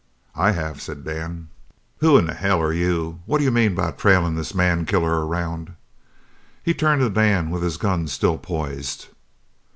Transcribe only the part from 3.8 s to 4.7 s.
trailing this